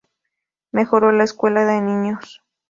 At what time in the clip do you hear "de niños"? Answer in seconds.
1.63-2.41